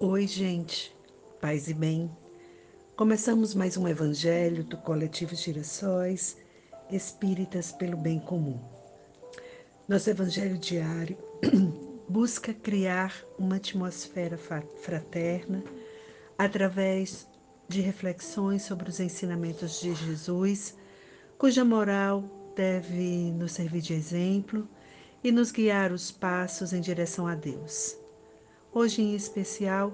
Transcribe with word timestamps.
Oi, 0.00 0.28
gente, 0.28 0.94
paz 1.40 1.66
e 1.66 1.74
bem. 1.74 2.08
Começamos 2.94 3.52
mais 3.52 3.76
um 3.76 3.88
evangelho 3.88 4.62
do 4.62 4.76
coletivo 4.76 5.34
Girassóis 5.34 6.36
Espíritas 6.88 7.72
pelo 7.72 7.96
Bem 7.96 8.20
Comum. 8.20 8.60
Nosso 9.88 10.08
evangelho 10.08 10.56
diário 10.56 11.18
busca 12.08 12.54
criar 12.54 13.12
uma 13.36 13.56
atmosfera 13.56 14.38
fraterna 14.38 15.64
através 16.38 17.26
de 17.66 17.80
reflexões 17.80 18.62
sobre 18.62 18.88
os 18.88 19.00
ensinamentos 19.00 19.80
de 19.80 19.92
Jesus, 19.96 20.76
cuja 21.36 21.64
moral 21.64 22.22
deve 22.54 23.32
nos 23.32 23.50
servir 23.50 23.80
de 23.80 23.94
exemplo 23.94 24.68
e 25.24 25.32
nos 25.32 25.50
guiar 25.50 25.90
os 25.90 26.12
passos 26.12 26.72
em 26.72 26.80
direção 26.80 27.26
a 27.26 27.34
Deus. 27.34 27.98
Hoje, 28.80 29.02
em 29.02 29.16
especial, 29.16 29.92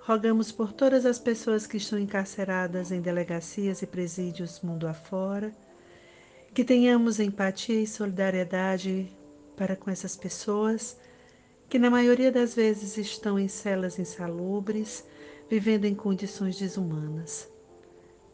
rogamos 0.00 0.50
por 0.50 0.72
todas 0.72 1.04
as 1.04 1.18
pessoas 1.18 1.66
que 1.66 1.76
estão 1.76 1.98
encarceradas 1.98 2.90
em 2.90 3.02
delegacias 3.02 3.82
e 3.82 3.86
presídios 3.86 4.62
mundo 4.62 4.88
afora, 4.88 5.54
que 6.54 6.64
tenhamos 6.64 7.20
empatia 7.20 7.82
e 7.82 7.86
solidariedade 7.86 9.14
para 9.54 9.76
com 9.76 9.90
essas 9.90 10.16
pessoas 10.16 10.96
que, 11.68 11.78
na 11.78 11.90
maioria 11.90 12.32
das 12.32 12.54
vezes, 12.54 12.96
estão 12.96 13.38
em 13.38 13.46
celas 13.46 13.98
insalubres, 13.98 15.04
vivendo 15.50 15.84
em 15.84 15.94
condições 15.94 16.58
desumanas. 16.58 17.46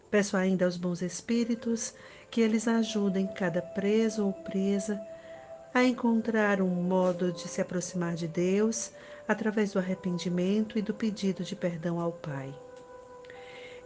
Peço 0.09 0.37
ainda 0.37 0.67
aos 0.67 0.77
bons 0.77 1.03
espíritos 1.03 1.95
que 2.31 2.41
eles 2.41 2.69
ajudem 2.69 3.27
cada 3.27 3.61
preso 3.61 4.25
ou 4.25 4.33
presa 4.33 5.05
a 5.75 5.83
encontrar 5.83 6.63
um 6.63 6.69
modo 6.69 7.33
de 7.33 7.49
se 7.49 7.61
aproximar 7.61 8.15
de 8.15 8.29
Deus 8.29 8.93
através 9.31 9.73
do 9.73 9.79
arrependimento 9.79 10.79
e 10.79 10.83
do 10.83 10.93
pedido 10.93 11.45
de 11.45 11.55
perdão 11.55 12.01
ao 12.01 12.13
Pai. 12.13 12.53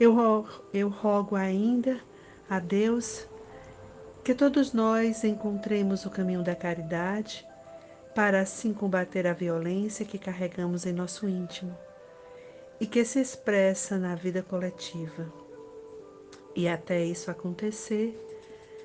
Eu, 0.00 0.46
eu 0.72 0.88
rogo 0.88 1.36
ainda 1.36 2.00
a 2.48 2.58
Deus 2.58 3.28
que 4.24 4.34
todos 4.34 4.72
nós 4.72 5.22
encontremos 5.22 6.06
o 6.06 6.10
caminho 6.10 6.42
da 6.42 6.56
caridade 6.56 7.46
para 8.14 8.40
assim 8.40 8.72
combater 8.72 9.26
a 9.26 9.34
violência 9.34 10.06
que 10.06 10.18
carregamos 10.18 10.86
em 10.86 10.92
nosso 10.92 11.28
íntimo 11.28 11.76
e 12.80 12.86
que 12.86 13.04
se 13.04 13.20
expressa 13.20 13.98
na 13.98 14.14
vida 14.14 14.42
coletiva. 14.42 15.30
E 16.56 16.66
até 16.66 17.04
isso 17.04 17.30
acontecer, 17.30 18.18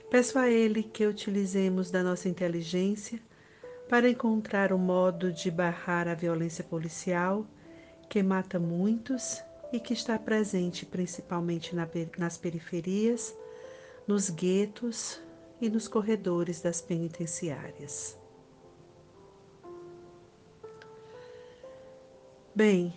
Peço 0.09 0.39
a 0.39 0.49
Ele 0.49 0.81
que 0.81 1.05
utilizemos 1.05 1.91
da 1.91 2.01
nossa 2.01 2.27
inteligência 2.27 3.21
para 3.89 4.07
encontrar 4.07 4.71
um 4.71 4.77
modo 4.77 5.33
de 5.33 5.49
barrar 5.49 6.07
a 6.07 6.13
violência 6.13 6.63
policial 6.63 7.45
que 8.07 8.21
mata 8.21 8.59
muitos 8.59 9.43
e 9.73 9.79
que 9.79 9.93
está 9.93 10.17
presente 10.17 10.85
principalmente 10.85 11.75
nas 12.17 12.37
periferias, 12.37 13.35
nos 14.07 14.29
guetos 14.29 15.19
e 15.59 15.69
nos 15.69 15.87
corredores 15.87 16.61
das 16.61 16.81
penitenciárias. 16.81 18.17
Bem, 22.55 22.93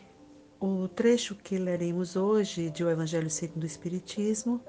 o 0.60 0.88
trecho 0.88 1.34
que 1.34 1.58
leremos 1.58 2.16
hoje 2.16 2.70
de 2.70 2.84
O 2.84 2.90
Evangelho 2.90 3.30
segundo 3.30 3.64
o 3.64 3.66
Espiritismo 3.66 4.62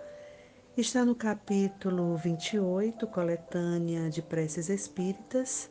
Está 0.75 1.05
no 1.05 1.13
capítulo 1.13 2.17
28, 2.17 3.05
coletânea 3.05 4.09
de 4.09 4.23
preces 4.23 4.69
espíritas, 4.69 5.69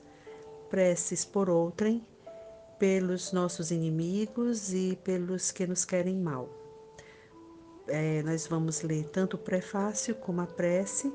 preces 0.73 1.23
por 1.23 1.51
outrem, 1.51 2.03
pelos 2.79 3.31
nossos 3.31 3.71
inimigos 3.71 4.73
e 4.73 4.99
pelos 5.05 5.53
que 5.53 5.67
nos 5.67 5.85
querem 5.85 6.17
mal. 6.17 6.49
É, 7.87 8.23
nós 8.23 8.47
vamos 8.47 8.81
ler 8.81 9.05
tanto 9.11 9.35
o 9.35 9.39
prefácio 9.39 10.15
como 10.15 10.41
a 10.41 10.47
prece, 10.47 11.13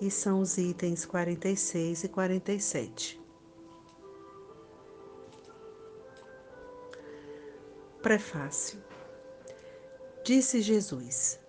e 0.00 0.08
são 0.12 0.38
os 0.38 0.58
itens 0.58 1.04
46 1.04 2.04
e 2.04 2.08
47. 2.08 3.20
Prefácio. 8.00 8.78
Disse 10.24 10.62
Jesus: 10.62 11.40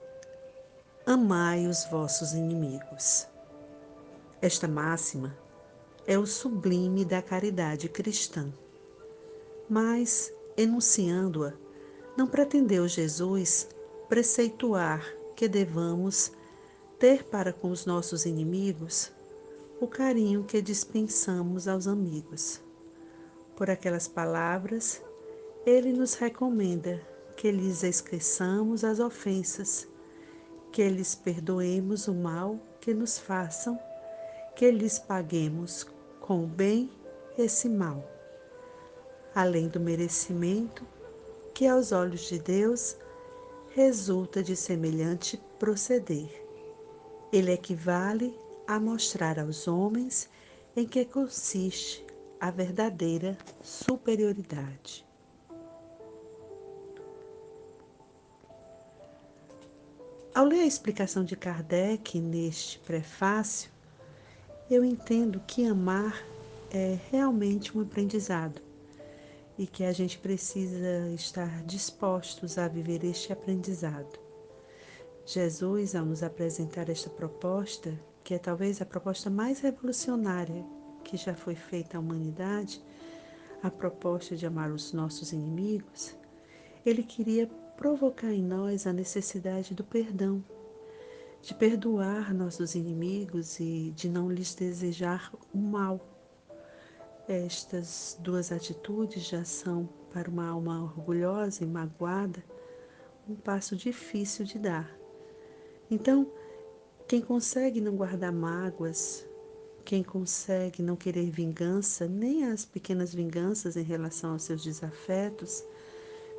Amai 1.06 1.68
os 1.68 1.86
vossos 1.86 2.34
inimigos. 2.34 3.28
Esta 4.41 4.68
máxima 4.68 5.45
é 6.08 6.18
o 6.18 6.26
sublime 6.26 7.04
da 7.04 7.22
caridade 7.22 7.90
cristã. 7.90 8.52
Mas, 9.70 10.34
enunciando-a, 10.56 11.54
não 12.18 12.28
pretendeu 12.28 12.88
Jesus 12.88 13.68
preceituar 14.08 15.06
que 15.36 15.48
devamos 15.48 16.32
ter 17.00 17.24
para 17.26 17.52
com 17.52 17.70
os 17.70 17.86
nossos 17.86 18.26
inimigos 18.26 19.12
o 19.80 19.88
carinho 19.88 20.44
que 20.44 20.62
dispensamos 20.62 21.68
aos 21.68 21.88
amigos. 21.88 22.62
Por 23.56 23.70
aquelas 23.70 24.08
palavras, 24.08 25.02
ele 25.66 25.92
nos 25.92 26.14
recomenda 26.14 27.02
que 27.36 27.52
lhes 27.52 27.84
esqueçamos 27.84 28.84
as 28.84 29.00
ofensas 29.00 29.88
que 30.76 30.90
lhes 30.90 31.16
perdoemos 31.16 32.10
o 32.10 32.14
mal 32.14 32.60
que 32.82 32.94
nos 32.94 33.18
façam, 33.18 33.80
que 34.58 34.70
lhes 34.70 35.00
paguemos 35.00 35.88
com 36.25 36.44
o 36.44 36.47
bem 36.47 36.90
esse 37.38 37.69
mal, 37.69 38.03
além 39.36 39.68
do 39.68 39.80
merecimento 39.80 40.84
que 41.53 41.68
aos 41.68 41.91
olhos 41.91 42.22
de 42.22 42.40
Deus 42.40 42.97
resulta 43.75 44.41
de 44.41 44.56
semelhante 44.56 45.40
proceder. 45.59 46.44
Ele 47.31 47.52
equivale 47.52 48.35
a 48.66 48.80
mostrar 48.80 49.40
aos 49.40 49.68
homens 49.68 50.28
em 50.75 50.88
que 50.88 51.06
consiste 51.06 52.03
a 52.40 52.50
verdadeira 52.50 53.38
superioridade. 53.62 55.06
Ao 60.34 60.44
ler 60.44 60.62
a 60.62 60.66
explicação 60.66 61.24
de 61.24 61.35
Kardec 61.35 62.19
neste 62.19 62.80
prefácio, 62.80 63.75
eu 64.70 64.84
entendo 64.84 65.40
que 65.46 65.66
amar 65.66 66.26
é 66.72 66.98
realmente 67.12 67.78
um 67.78 67.81
aprendizado 67.81 68.59
e 69.58 69.68
que 69.68 69.84
a 69.84 69.92
gente 69.92 70.18
precisa 70.18 71.09
estar 71.14 71.64
dispostos 71.64 72.58
a 72.58 72.68
viver 72.68 73.03
este 73.03 73.31
aprendizado. 73.31 74.20
Jesus, 75.26 75.96
ao 75.96 76.06
nos 76.06 76.24
apresentar 76.24 76.90
esta 76.90 77.09
proposta, 77.09 77.94
que 78.24 78.34
é 78.34 78.40
talvez 78.40 78.81
a 78.81 78.86
proposta 78.86 79.30
mais 79.30 79.59
revolucionária 79.59 80.66
que 81.03 81.16
já 81.16 81.36
foi 81.36 81.56
feita 81.56 81.97
à 81.97 82.00
humanidade, 82.00 82.82
a 83.62 83.70
proposta 83.70 84.36
de 84.36 84.47
amar 84.47 84.72
os 84.72 84.92
nossos 84.92 85.32
inimigos, 85.32 86.16
ele 86.84 87.03
queria 87.03 87.47
provocar 87.78 88.32
em 88.32 88.42
nós 88.42 88.88
a 88.88 88.94
necessidade 88.94 89.76
do 89.76 89.84
perdão, 89.84 90.44
de 91.46 91.54
perdoar 91.54 92.34
nossos 92.34 92.74
inimigos 92.74 93.60
e 93.60 93.94
de 93.96 94.10
não 94.10 94.32
lhes 94.32 94.56
desejar 94.56 95.32
o 95.54 95.58
mal. 95.60 96.04
Estas 97.28 98.18
duas 98.20 98.52
atitudes 98.52 99.28
já 99.28 99.46
são, 99.46 99.88
para 100.12 100.28
uma 100.28 100.48
alma 100.48 100.82
orgulhosa 100.82 101.64
e 101.64 101.68
magoada, 101.68 102.44
um 103.30 103.36
passo 103.36 103.76
difícil 103.76 104.44
de 104.44 104.58
dar. 104.58 104.90
Então, 105.92 106.32
quem 107.08 107.22
consegue 107.22 107.80
não 107.80 107.96
guardar 107.96 108.34
mágoas, 108.34 109.24
quem 109.84 110.02
consegue 110.02 110.82
não 110.82 110.96
querer 110.96 111.30
vingança, 111.30 112.08
nem 112.08 112.46
as 112.46 112.66
pequenas 112.66 113.14
vinganças 113.14 113.78
em 113.78 113.84
relação 113.84 114.32
aos 114.32 114.41
seus 114.41 114.64
desafetos, 114.64 115.64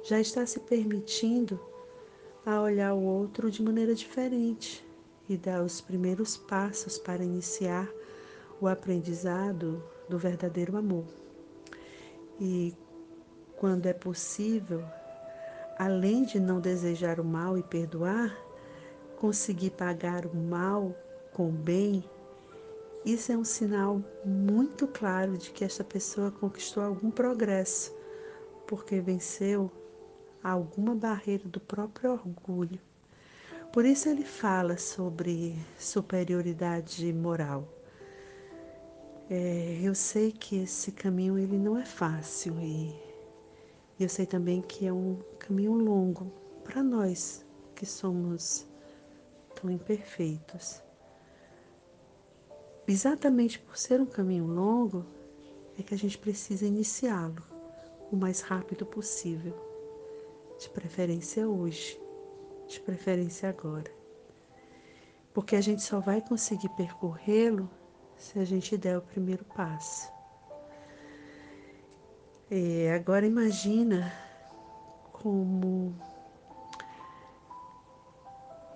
já 0.02 0.18
está 0.18 0.44
se 0.44 0.58
permitindo 0.58 1.60
a 2.44 2.60
olhar 2.60 2.92
o 2.92 3.04
outro 3.04 3.52
de 3.52 3.62
maneira 3.62 3.94
diferente 3.94 4.84
e 5.28 5.36
dar 5.36 5.62
os 5.62 5.80
primeiros 5.80 6.36
passos 6.36 6.98
para 6.98 7.24
iniciar 7.24 7.88
o 8.60 8.68
aprendizado 8.68 9.82
do 10.08 10.18
verdadeiro 10.18 10.76
amor. 10.76 11.04
E 12.40 12.74
quando 13.56 13.86
é 13.86 13.92
possível, 13.92 14.84
além 15.78 16.24
de 16.24 16.38
não 16.38 16.60
desejar 16.60 17.18
o 17.18 17.24
mal 17.24 17.56
e 17.58 17.62
perdoar, 17.62 18.36
conseguir 19.16 19.70
pagar 19.70 20.26
o 20.26 20.36
mal 20.36 20.94
com 21.32 21.48
o 21.48 21.52
bem, 21.52 22.04
isso 23.04 23.30
é 23.30 23.36
um 23.36 23.44
sinal 23.44 24.02
muito 24.24 24.86
claro 24.88 25.38
de 25.38 25.50
que 25.50 25.64
esta 25.64 25.84
pessoa 25.84 26.30
conquistou 26.30 26.82
algum 26.82 27.10
progresso, 27.10 27.94
porque 28.66 29.00
venceu 29.00 29.70
alguma 30.42 30.94
barreira 30.94 31.48
do 31.48 31.60
próprio 31.60 32.12
orgulho. 32.12 32.80
Por 33.76 33.84
isso 33.84 34.08
ele 34.08 34.24
fala 34.24 34.78
sobre 34.78 35.54
superioridade 35.78 37.12
moral. 37.12 37.68
É, 39.28 39.78
eu 39.82 39.94
sei 39.94 40.32
que 40.32 40.62
esse 40.62 40.90
caminho 40.92 41.38
ele 41.38 41.58
não 41.58 41.76
é 41.76 41.84
fácil 41.84 42.58
e 42.58 42.98
eu 44.00 44.08
sei 44.08 44.24
também 44.24 44.62
que 44.62 44.86
é 44.86 44.92
um 44.94 45.18
caminho 45.38 45.74
longo 45.74 46.32
para 46.64 46.82
nós 46.82 47.44
que 47.74 47.84
somos 47.84 48.66
tão 49.54 49.70
imperfeitos. 49.70 50.82
Exatamente 52.88 53.58
por 53.58 53.76
ser 53.76 54.00
um 54.00 54.06
caminho 54.06 54.46
longo, 54.46 55.04
é 55.78 55.82
que 55.82 55.92
a 55.92 55.98
gente 55.98 56.16
precisa 56.16 56.64
iniciá-lo 56.64 57.42
o 58.10 58.16
mais 58.16 58.40
rápido 58.40 58.86
possível, 58.86 59.54
de 60.58 60.70
preferência 60.70 61.46
hoje, 61.46 62.05
de 62.66 62.80
preferência 62.80 63.48
agora. 63.48 63.90
Porque 65.32 65.56
a 65.56 65.60
gente 65.60 65.82
só 65.82 66.00
vai 66.00 66.20
conseguir 66.20 66.68
percorrê-lo 66.70 67.70
se 68.16 68.38
a 68.38 68.44
gente 68.44 68.76
der 68.76 68.98
o 68.98 69.02
primeiro 69.02 69.44
passo. 69.44 70.10
É, 72.50 72.94
agora 72.94 73.26
imagina 73.26 74.12
como 75.12 75.94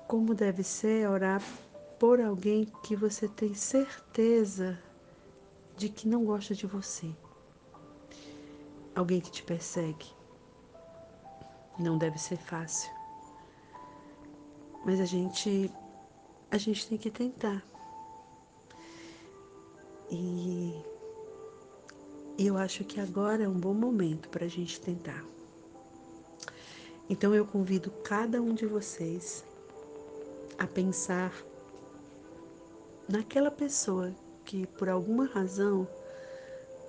como 0.08 0.34
deve 0.34 0.64
ser 0.64 1.08
orar 1.08 1.40
por 2.00 2.20
alguém 2.20 2.66
que 2.82 2.96
você 2.96 3.28
tem 3.28 3.54
certeza 3.54 4.76
de 5.76 5.88
que 5.88 6.08
não 6.08 6.24
gosta 6.24 6.52
de 6.52 6.66
você. 6.66 7.14
Alguém 8.92 9.20
que 9.20 9.30
te 9.30 9.44
persegue. 9.44 10.06
Não 11.78 11.96
deve 11.96 12.18
ser 12.18 12.38
fácil. 12.38 12.99
Mas 14.84 15.00
a 15.00 15.04
gente 15.04 15.70
a 16.50 16.58
gente 16.58 16.88
tem 16.88 16.98
que 16.98 17.10
tentar. 17.10 17.62
E 20.10 20.74
eu 22.36 22.56
acho 22.56 22.84
que 22.84 22.98
agora 22.98 23.44
é 23.44 23.48
um 23.48 23.58
bom 23.58 23.74
momento 23.74 24.28
para 24.28 24.44
a 24.44 24.48
gente 24.48 24.80
tentar. 24.80 25.24
Então 27.08 27.34
eu 27.34 27.44
convido 27.44 27.90
cada 28.02 28.40
um 28.40 28.54
de 28.54 28.66
vocês 28.66 29.44
a 30.58 30.66
pensar 30.66 31.32
naquela 33.08 33.50
pessoa 33.50 34.14
que 34.44 34.66
por 34.66 34.88
alguma 34.88 35.26
razão 35.26 35.86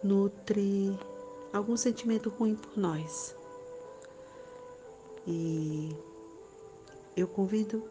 nutre 0.03 0.97
algum 1.53 1.77
sentimento 1.77 2.29
ruim 2.29 2.55
por 2.55 2.77
nós. 2.77 3.35
E 5.27 5.95
eu 7.15 7.27
convido 7.27 7.83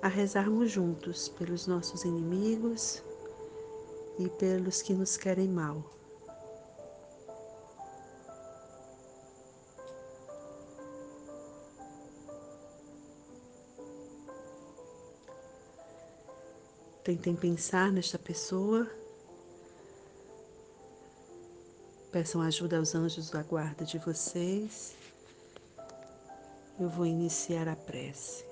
a 0.00 0.08
rezarmos 0.08 0.70
juntos 0.70 1.28
pelos 1.30 1.66
nossos 1.66 2.04
inimigos 2.04 3.02
e 4.18 4.28
pelos 4.28 4.82
que 4.82 4.92
nos 4.92 5.16
querem 5.16 5.48
mal. 5.48 5.82
Tentem 17.02 17.36
pensar 17.36 17.92
nesta 17.92 18.18
pessoa. 18.18 18.88
Peçam 22.10 22.40
ajuda 22.40 22.78
aos 22.78 22.94
anjos 22.94 23.28
da 23.28 23.42
guarda 23.42 23.84
de 23.84 23.98
vocês. 23.98 24.94
Eu 26.78 26.88
vou 26.88 27.06
iniciar 27.06 27.68
a 27.68 27.76
prece. 27.76 28.44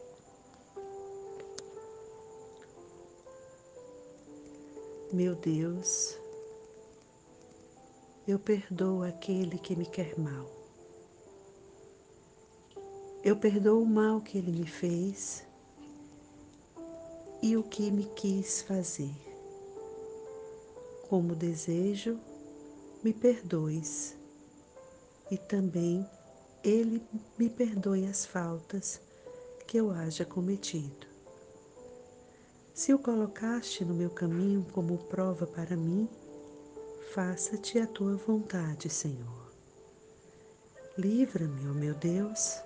Meu 5.12 5.34
Deus, 5.34 6.16
eu 8.26 8.38
perdoo 8.38 9.02
aquele 9.02 9.58
que 9.58 9.74
me 9.74 9.84
quer 9.84 10.16
mal. 10.16 10.46
Eu 13.24 13.36
perdoo 13.36 13.82
o 13.82 13.86
mal 13.86 14.20
que 14.20 14.38
ele 14.38 14.52
me 14.52 14.66
fez 14.66 15.44
e 17.42 17.56
o 17.56 17.64
que 17.64 17.90
me 17.90 18.04
quis 18.04 18.62
fazer. 18.62 19.14
Como 21.08 21.34
desejo, 21.34 22.20
me 23.02 23.12
perdoes 23.12 24.16
e 25.28 25.36
também 25.36 26.08
ele 26.64 27.02
me 27.36 27.50
perdoe 27.50 28.06
as 28.06 28.24
faltas 28.24 29.00
que 29.66 29.76
eu 29.76 29.90
haja 29.90 30.24
cometido. 30.24 31.06
Se 32.72 32.94
o 32.94 32.98
colocaste 32.98 33.84
no 33.84 33.94
meu 33.94 34.10
caminho 34.10 34.64
como 34.72 34.96
prova 34.96 35.46
para 35.46 35.76
mim, 35.76 36.08
faça-te 37.12 37.78
a 37.78 37.86
tua 37.86 38.16
vontade, 38.16 38.88
Senhor. 38.88 39.52
Livra-me, 40.96 41.68
ó 41.68 41.74
meu 41.74 41.94
Deus, 41.94 42.60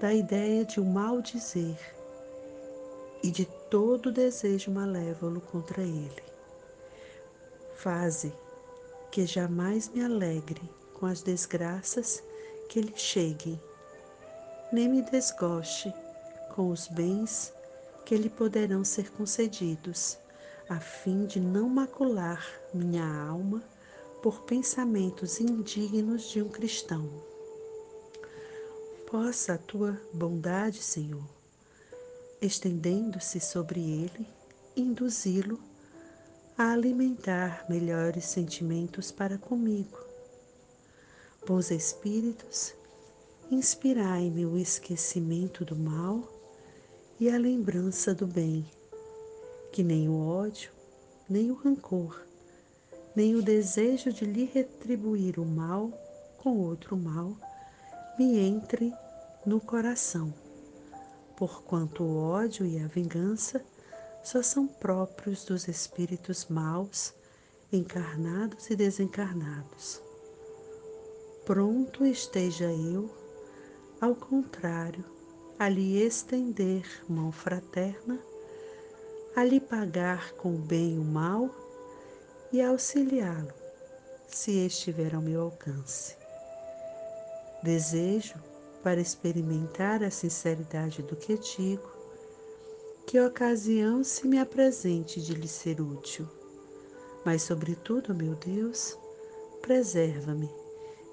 da 0.00 0.14
ideia 0.14 0.64
de 0.64 0.80
um 0.80 0.84
mal 0.84 1.20
dizer 1.20 1.78
e 3.22 3.30
de 3.30 3.44
todo 3.70 4.12
desejo 4.12 4.70
malévolo 4.70 5.40
contra 5.40 5.82
ele. 5.82 6.22
Faze 7.76 8.32
que 9.10 9.26
jamais 9.26 9.88
me 9.88 10.02
alegre 10.02 10.62
com 10.94 11.06
as 11.06 11.22
desgraças 11.22 12.22
que 12.68 12.80
lhe 12.80 12.96
cheguem, 12.96 13.60
nem 14.72 14.88
me 14.88 15.02
desgoste 15.02 15.92
com 16.54 16.68
os 16.70 16.86
bens 16.88 17.52
que 18.04 18.16
lhe 18.16 18.28
poderão 18.28 18.84
ser 18.84 19.10
concedidos, 19.12 20.18
a 20.68 20.78
fim 20.78 21.26
de 21.26 21.40
não 21.40 21.68
macular 21.68 22.46
minha 22.74 23.06
alma 23.06 23.62
por 24.22 24.42
pensamentos 24.42 25.40
indignos 25.40 26.28
de 26.28 26.42
um 26.42 26.48
cristão. 26.48 27.08
Possa 29.10 29.54
a 29.54 29.58
tua 29.58 29.98
bondade, 30.12 30.82
Senhor, 30.82 31.24
estendendo-se 32.42 33.40
sobre 33.40 33.80
ele, 33.80 34.26
induzi-lo 34.76 35.58
a 36.56 36.72
alimentar 36.72 37.64
melhores 37.70 38.24
sentimentos 38.24 39.10
para 39.10 39.38
comigo. 39.38 40.07
Bons 41.48 41.70
Espíritos, 41.70 42.74
inspirai-me 43.50 44.44
o 44.44 44.58
esquecimento 44.58 45.64
do 45.64 45.74
mal 45.74 46.22
e 47.18 47.30
a 47.30 47.38
lembrança 47.38 48.14
do 48.14 48.26
bem, 48.26 48.66
que 49.72 49.82
nem 49.82 50.10
o 50.10 50.20
ódio, 50.20 50.70
nem 51.26 51.50
o 51.50 51.54
rancor, 51.54 52.20
nem 53.16 53.34
o 53.34 53.40
desejo 53.40 54.12
de 54.12 54.26
lhe 54.26 54.44
retribuir 54.44 55.40
o 55.40 55.46
mal 55.46 55.90
com 56.36 56.58
outro 56.58 56.98
mal 56.98 57.34
me 58.18 58.38
entre 58.38 58.92
no 59.46 59.58
coração 59.58 60.34
porquanto 61.38 62.02
o 62.02 62.18
ódio 62.18 62.66
e 62.66 62.78
a 62.78 62.86
vingança 62.88 63.64
só 64.22 64.42
são 64.42 64.66
próprios 64.66 65.44
dos 65.44 65.68
espíritos 65.68 66.46
maus, 66.50 67.14
encarnados 67.72 68.68
e 68.68 68.74
desencarnados. 68.74 70.07
Pronto 71.48 72.04
esteja 72.04 72.70
eu, 72.70 73.08
ao 74.02 74.14
contrário, 74.14 75.02
a 75.58 75.66
lhe 75.66 75.98
estender 75.98 76.84
mão 77.08 77.32
fraterna, 77.32 78.20
a 79.34 79.42
lhe 79.44 79.58
pagar 79.58 80.32
com 80.32 80.56
o 80.56 80.58
bem 80.58 80.98
o 80.98 81.02
mal 81.02 81.48
e 82.52 82.60
auxiliá-lo, 82.60 83.54
se 84.28 84.66
estiver 84.66 85.14
ao 85.14 85.22
meu 85.22 85.40
alcance. 85.40 86.18
Desejo 87.62 88.34
para 88.82 89.00
experimentar 89.00 90.04
a 90.04 90.10
sinceridade 90.10 91.00
do 91.00 91.16
que 91.16 91.38
digo, 91.38 91.90
que 93.06 93.18
ocasião 93.18 94.04
se 94.04 94.28
me 94.28 94.38
apresente 94.38 95.18
de 95.18 95.32
lhe 95.32 95.48
ser 95.48 95.80
útil. 95.80 96.28
Mas, 97.24 97.40
sobretudo, 97.40 98.14
meu 98.14 98.34
Deus, 98.34 98.98
preserva-me 99.62 100.67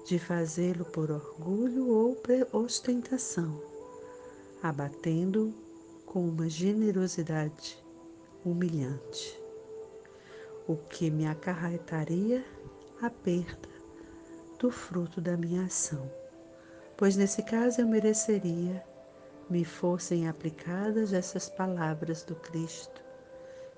de 0.06 0.18
fazê-lo 0.18 0.84
por 0.84 1.10
orgulho 1.10 1.90
ou 1.90 2.16
ostentação, 2.52 3.60
abatendo 4.62 5.52
com 6.06 6.26
uma 6.28 6.48
generosidade 6.48 7.84
humilhante, 8.44 9.38
o 10.66 10.76
que 10.76 11.10
me 11.10 11.26
acarretaria 11.26 12.44
a 13.02 13.10
perda 13.10 13.68
do 14.58 14.70
fruto 14.70 15.20
da 15.20 15.36
minha 15.36 15.64
ação 15.64 16.10
pois 16.96 17.16
nesse 17.16 17.42
caso 17.42 17.80
eu 17.80 17.86
mereceria 17.86 18.82
me 19.50 19.64
fossem 19.64 20.28
aplicadas 20.28 21.12
essas 21.12 21.48
palavras 21.48 22.22
do 22.24 22.34
Cristo: 22.34 23.02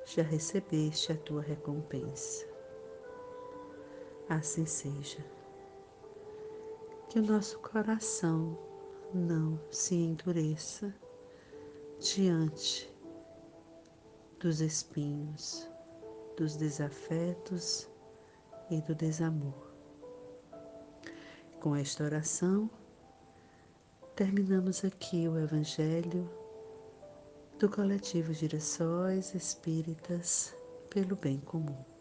já 0.06 0.22
recebeste 0.22 1.12
a 1.12 1.16
tua 1.16 1.42
recompensa. 1.42 2.46
Assim 4.28 4.66
seja. 4.66 5.37
Que 7.08 7.18
o 7.18 7.22
nosso 7.22 7.58
coração 7.60 8.58
não 9.14 9.58
se 9.70 9.94
endureça 9.94 10.94
diante 11.98 12.94
dos 14.38 14.60
espinhos, 14.60 15.66
dos 16.36 16.54
desafetos 16.56 17.88
e 18.70 18.82
do 18.82 18.94
desamor 18.94 19.72
Com 21.60 21.74
esta 21.74 22.04
oração, 22.04 22.70
terminamos 24.14 24.84
aqui 24.84 25.26
o 25.26 25.38
Evangelho 25.38 26.30
do 27.58 27.70
Coletivo 27.70 28.34
Girassóis 28.34 29.34
Espíritas 29.34 30.54
pelo 30.90 31.16
Bem 31.16 31.40
Comum. 31.40 31.97